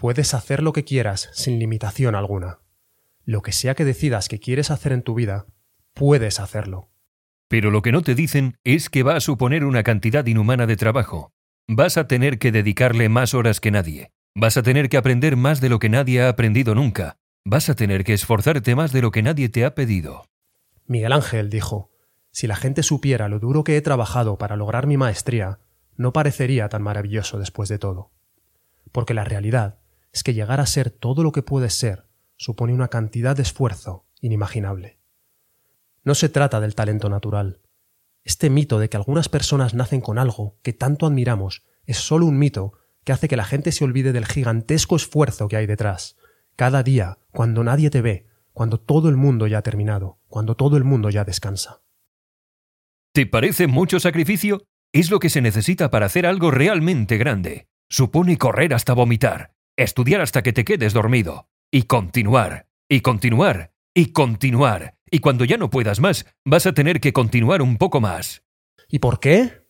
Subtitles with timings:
[0.00, 2.60] Puedes hacer lo que quieras sin limitación alguna.
[3.26, 5.44] Lo que sea que decidas que quieres hacer en tu vida,
[5.92, 6.88] puedes hacerlo.
[7.48, 10.78] Pero lo que no te dicen es que va a suponer una cantidad inhumana de
[10.78, 11.34] trabajo.
[11.68, 14.10] Vas a tener que dedicarle más horas que nadie.
[14.34, 17.18] Vas a tener que aprender más de lo que nadie ha aprendido nunca.
[17.44, 20.24] Vas a tener que esforzarte más de lo que nadie te ha pedido.
[20.86, 21.90] Miguel Ángel dijo,
[22.32, 25.58] si la gente supiera lo duro que he trabajado para lograr mi maestría,
[25.98, 28.12] no parecería tan maravilloso después de todo.
[28.92, 29.79] Porque la realidad
[30.12, 32.06] es que llegar a ser todo lo que puedes ser
[32.36, 34.98] supone una cantidad de esfuerzo inimaginable.
[36.04, 37.60] No se trata del talento natural.
[38.24, 42.38] Este mito de que algunas personas nacen con algo que tanto admiramos es solo un
[42.38, 42.72] mito
[43.04, 46.16] que hace que la gente se olvide del gigantesco esfuerzo que hay detrás,
[46.56, 50.76] cada día, cuando nadie te ve, cuando todo el mundo ya ha terminado, cuando todo
[50.76, 51.82] el mundo ya descansa.
[53.12, 54.62] ¿Te parece mucho sacrificio?
[54.92, 57.68] Es lo que se necesita para hacer algo realmente grande.
[57.88, 59.52] Supone correr hasta vomitar,
[59.84, 64.96] estudiar hasta que te quedes dormido, y continuar, y continuar, y continuar.
[65.10, 68.42] Y cuando ya no puedas más, vas a tener que continuar un poco más.
[68.88, 69.66] ¿Y por qué?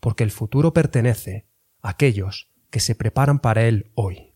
[0.00, 1.46] Porque el futuro pertenece
[1.82, 4.34] a aquellos que se preparan para él hoy.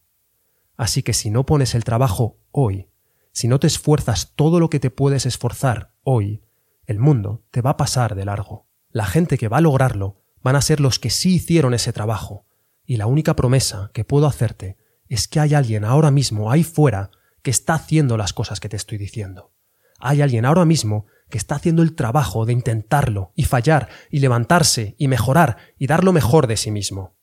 [0.77, 2.89] Así que si no pones el trabajo hoy,
[3.33, 6.43] si no te esfuerzas todo lo que te puedes esforzar hoy,
[6.87, 8.69] el mundo te va a pasar de largo.
[8.91, 12.47] La gente que va a lograrlo van a ser los que sí hicieron ese trabajo.
[12.85, 14.77] Y la única promesa que puedo hacerte
[15.09, 17.11] es que hay alguien ahora mismo ahí fuera
[17.43, 19.53] que está haciendo las cosas que te estoy diciendo.
[20.01, 24.95] Hay alguien ahora mismo que está haciendo el trabajo de intentarlo y fallar y levantarse
[24.99, 27.17] y mejorar y dar lo mejor de sí mismo.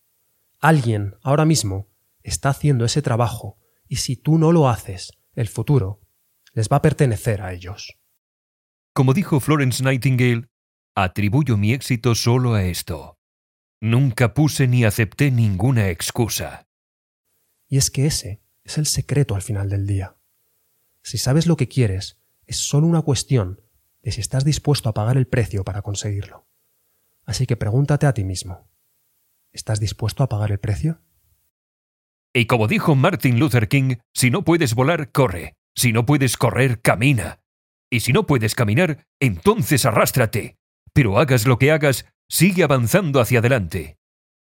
[0.59, 1.89] Alguien ahora mismo
[2.23, 3.57] está haciendo ese trabajo
[3.87, 6.01] y si tú no lo haces, el futuro
[6.53, 7.97] les va a pertenecer a ellos.
[8.93, 10.49] Como dijo Florence Nightingale,
[10.95, 13.17] atribuyo mi éxito solo a esto.
[13.79, 16.67] Nunca puse ni acepté ninguna excusa.
[17.71, 20.17] Y es que ese es el secreto al final del día.
[21.03, 23.61] Si sabes lo que quieres, es solo una cuestión
[24.01, 26.45] de si estás dispuesto a pagar el precio para conseguirlo.
[27.23, 28.69] Así que pregúntate a ti mismo,
[29.53, 30.99] ¿estás dispuesto a pagar el precio?
[32.33, 35.55] Y como dijo Martin Luther King, si no puedes volar, corre.
[35.73, 37.39] Si no puedes correr, camina.
[37.89, 40.57] Y si no puedes caminar, entonces arrástrate.
[40.91, 43.97] Pero hagas lo que hagas, sigue avanzando hacia adelante.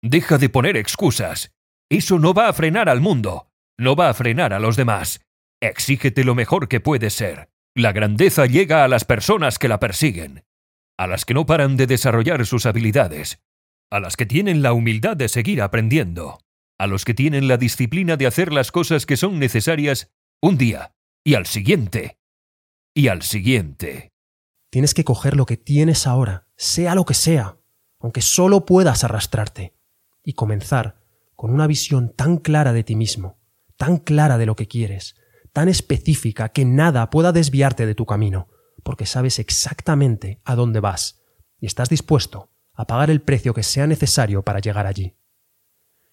[0.04, 1.55] Deja de poner excusas.
[1.90, 5.22] Eso no va a frenar al mundo, no va a frenar a los demás.
[5.62, 7.50] Exígete lo mejor que puedes ser.
[7.76, 10.44] La grandeza llega a las personas que la persiguen,
[10.98, 13.44] a las que no paran de desarrollar sus habilidades,
[13.92, 16.40] a las que tienen la humildad de seguir aprendiendo,
[16.80, 20.94] a los que tienen la disciplina de hacer las cosas que son necesarias un día
[21.24, 22.18] y al siguiente
[22.96, 24.14] y al siguiente.
[24.72, 27.58] Tienes que coger lo que tienes ahora, sea lo que sea,
[28.00, 29.74] aunque solo puedas arrastrarte,
[30.24, 30.95] y comenzar
[31.36, 33.40] con una visión tan clara de ti mismo,
[33.78, 35.16] tan clara de lo que quieres,
[35.54, 38.48] tan específica que nada pueda desviarte de tu camino,
[38.84, 41.22] porque sabes exactamente a dónde vas
[41.60, 45.18] y estás dispuesto a pagar el precio que sea necesario para llegar allí.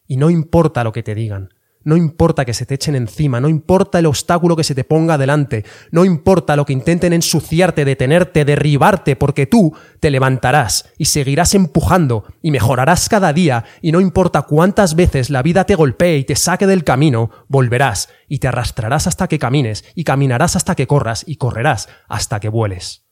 [0.06, 1.50] Y no importa lo que te digan,
[1.84, 5.18] no importa que se te echen encima, no importa el obstáculo que se te ponga
[5.18, 11.54] delante, no importa lo que intenten ensuciarte, detenerte, derribarte, porque tú te levantarás y seguirás
[11.54, 16.24] empujando y mejorarás cada día y no importa cuántas veces la vida te golpee y
[16.24, 20.86] te saque del camino, volverás y te arrastrarás hasta que camines y caminarás hasta que
[20.86, 23.04] corras y correrás hasta que vueles.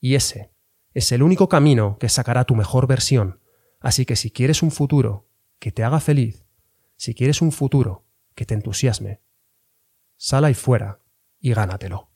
[0.00, 0.52] Y ese
[0.94, 3.40] es el único camino que sacará tu mejor versión.
[3.80, 6.47] Así que si quieres un futuro que te haga feliz,
[6.98, 8.04] si quieres un futuro
[8.34, 9.22] que te entusiasme,
[10.16, 11.00] sal ahí fuera
[11.38, 12.10] y gánatelo.